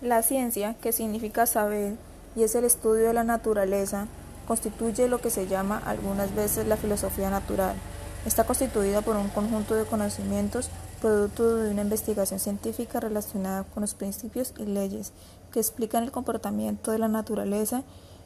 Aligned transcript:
La 0.00 0.22
ciencia, 0.22 0.74
que 0.80 0.92
significa 0.92 1.44
saber 1.44 1.94
y 2.34 2.42
es 2.42 2.54
el 2.54 2.64
estudio 2.64 3.08
de 3.08 3.12
la 3.12 3.22
naturaleza, 3.22 4.06
constituye 4.48 5.08
lo 5.08 5.20
que 5.20 5.28
se 5.28 5.46
llama 5.46 5.82
algunas 5.84 6.34
veces 6.34 6.66
la 6.66 6.78
filosofía 6.78 7.28
natural. 7.28 7.76
Está 8.24 8.44
constituida 8.44 9.02
por 9.02 9.16
un 9.16 9.28
conjunto 9.28 9.74
de 9.74 9.84
conocimientos 9.84 10.70
producto 11.02 11.56
de 11.56 11.70
una 11.70 11.82
investigación 11.82 12.40
científica 12.40 12.98
relacionada 12.98 13.64
con 13.64 13.82
los 13.82 13.92
principios 13.92 14.54
y 14.56 14.64
leyes 14.64 15.12
que 15.52 15.60
explican 15.60 16.02
el 16.02 16.12
comportamiento 16.12 16.92
de 16.92 16.98
la 16.98 17.08
naturaleza 17.08 17.82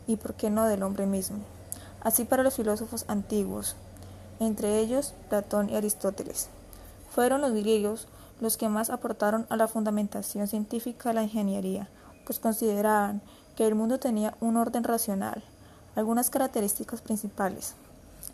y 0.06 0.14
por 0.14 0.34
qué 0.34 0.50
no 0.50 0.66
del 0.66 0.84
hombre 0.84 1.06
mismo. 1.06 1.38
Así 2.02 2.25
para 2.25 2.45
los 2.45 2.54
filósofos 2.54 3.04
antiguos, 3.09 3.75
entre 4.38 4.79
ellos 4.79 5.14
Platón 5.29 5.70
y 5.70 5.77
Aristóteles. 5.77 6.48
Fueron 7.11 7.41
los 7.41 7.52
griegos 7.52 8.06
los 8.40 8.56
que 8.56 8.68
más 8.68 8.90
aportaron 8.90 9.46
a 9.48 9.56
la 9.56 9.68
fundamentación 9.68 10.46
científica 10.46 11.10
de 11.10 11.14
la 11.14 11.22
ingeniería, 11.22 11.88
pues 12.26 12.38
consideraban 12.38 13.22
que 13.56 13.66
el 13.66 13.75
mundo 13.75 13.98
tenía 13.98 14.36
un 14.40 14.56
orden 14.56 14.84
racional. 14.84 15.42
Algunas 15.94 16.30
características 16.30 17.00
principales 17.00 17.75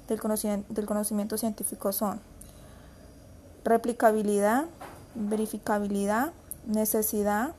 del 0.08 0.20
conocimiento, 0.20 0.72
del 0.72 0.86
conocimiento 0.86 1.36
científico 1.36 1.92
son 1.92 2.20
replicabilidad, 3.64 4.64
verificabilidad, 5.14 6.32
necesidad, 6.66 7.55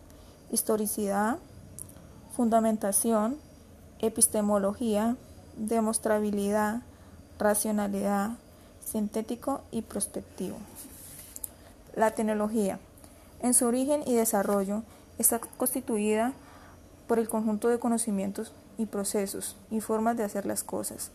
historicidad, 0.52 1.38
fundamentación, 2.36 3.38
epistemología, 4.00 5.16
demostrabilidad, 5.58 6.82
racionalidad, 7.38 8.32
sintético 8.84 9.62
y 9.72 9.84
prospectivo. 9.84 10.58
La 11.96 12.12
tecnología, 12.12 12.80
en 13.42 13.54
su 13.54 13.66
origen 13.66 14.02
y 14.06 14.16
desarrollo, 14.16 14.84
está 15.18 15.40
constituida 15.40 16.32
por 17.06 17.20
el 17.20 17.28
conjunto 17.28 17.68
de 17.68 17.80
conocimientos 17.80 18.54
y 18.78 18.86
procesos 18.86 19.58
y 19.70 19.82
formas 19.82 20.16
de 20.16 20.24
hacer 20.24 20.46
las 20.46 20.64
cosas. 20.64 21.12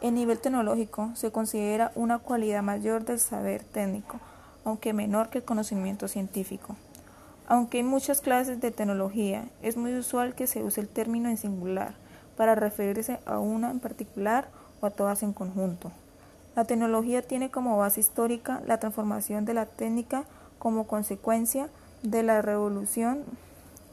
El 0.00 0.14
nivel 0.14 0.38
tecnológico 0.38 1.10
se 1.14 1.30
considera 1.30 1.92
una 1.94 2.18
cualidad 2.18 2.62
mayor 2.62 3.04
del 3.04 3.20
saber 3.20 3.64
técnico, 3.64 4.18
aunque 4.64 4.94
menor 4.94 5.28
que 5.28 5.38
el 5.38 5.44
conocimiento 5.44 6.08
científico. 6.08 6.74
Aunque 7.46 7.78
hay 7.78 7.84
muchas 7.84 8.22
clases 8.22 8.62
de 8.62 8.70
tecnología, 8.70 9.44
es 9.60 9.76
muy 9.76 9.94
usual 9.94 10.34
que 10.34 10.46
se 10.46 10.62
use 10.62 10.80
el 10.80 10.88
término 10.88 11.28
en 11.28 11.36
singular 11.36 11.94
para 12.38 12.54
referirse 12.54 13.20
a 13.26 13.38
una 13.38 13.70
en 13.70 13.80
particular 13.80 14.48
o 14.80 14.86
a 14.86 14.90
todas 14.90 15.22
en 15.22 15.34
conjunto. 15.34 15.92
La 16.56 16.64
tecnología 16.64 17.20
tiene 17.22 17.50
como 17.50 17.76
base 17.76 18.00
histórica 18.00 18.62
la 18.66 18.78
transformación 18.78 19.44
de 19.44 19.54
la 19.54 19.66
técnica 19.66 20.24
como 20.58 20.86
consecuencia 20.86 21.68
de 22.02 22.22
la 22.22 22.42
revolución 22.42 23.24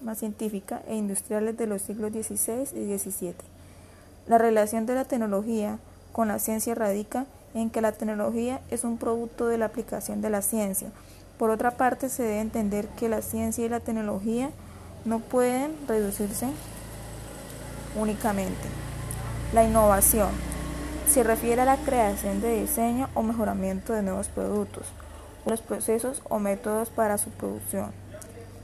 más 0.01 0.19
científica 0.19 0.81
e 0.87 0.95
industriales 0.95 1.57
de 1.57 1.67
los 1.67 1.81
siglos 1.81 2.11
XVI 2.11 2.67
y 2.75 2.97
XVII. 2.97 3.35
La 4.27 4.37
relación 4.37 4.85
de 4.85 4.95
la 4.95 5.05
tecnología 5.05 5.79
con 6.11 6.27
la 6.27 6.39
ciencia 6.39 6.75
radica 6.75 7.25
en 7.53 7.69
que 7.69 7.81
la 7.81 7.91
tecnología 7.91 8.61
es 8.69 8.83
un 8.83 8.97
producto 8.97 9.47
de 9.47 9.57
la 9.57 9.65
aplicación 9.65 10.21
de 10.21 10.29
la 10.29 10.41
ciencia. 10.41 10.91
Por 11.37 11.49
otra 11.49 11.71
parte, 11.71 12.09
se 12.09 12.23
debe 12.23 12.39
entender 12.39 12.87
que 12.89 13.09
la 13.09 13.21
ciencia 13.21 13.65
y 13.65 13.69
la 13.69 13.79
tecnología 13.79 14.51
no 15.05 15.19
pueden 15.19 15.75
reducirse 15.87 16.47
únicamente. 17.99 18.69
La 19.53 19.63
innovación 19.63 20.50
se 21.11 21.23
refiere 21.23 21.61
a 21.61 21.65
la 21.65 21.75
creación 21.75 22.39
de 22.39 22.61
diseño 22.61 23.09
o 23.15 23.21
mejoramiento 23.21 23.91
de 23.91 24.01
nuevos 24.01 24.29
productos, 24.29 24.87
los 25.45 25.59
procesos 25.59 26.21
o 26.29 26.39
métodos 26.39 26.89
para 26.89 27.17
su 27.17 27.31
producción. 27.31 27.91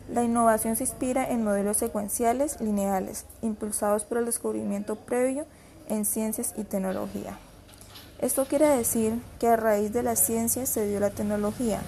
La 0.09 0.23
innovación 0.23 0.78
se 0.78 0.86
inspira 0.86 1.30
en 1.30 1.44
modelos 1.44 1.76
secuenciales 1.76 2.62
lineales, 2.62 3.26
impulsados 3.42 4.06
por 4.06 4.20
el 4.20 4.26
descubrimiento 4.26 4.95
previo 4.95 5.45
en 5.89 6.06
ciencias 6.06 6.54
y 6.56 6.64
tecnología. 6.64 7.38
Esto 8.22 8.45
quiere 8.45 8.70
decir 8.70 9.21
que 9.39 9.50
a 9.50 9.58
raíz 9.58 9.92
de 9.92 10.04
la 10.04 10.16
ciencia 10.16 10.66
se 10.66 10.88
dio 10.88 11.02
la 11.02 11.10
tecnología 11.10 11.82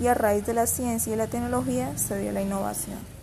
y 0.00 0.06
a 0.06 0.14
raíz 0.14 0.46
de 0.46 0.54
la 0.54 0.68
ciencia 0.68 1.12
y 1.12 1.16
la 1.16 1.26
tecnología 1.26 1.98
se 1.98 2.20
dio 2.20 2.30
la 2.30 2.40
innovación. 2.40 3.13